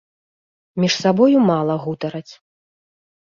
Між 0.83 0.93
сабою 1.03 1.37
мала 1.51 1.75
гутараць. 1.83 2.33